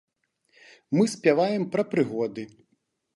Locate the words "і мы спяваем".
0.79-1.67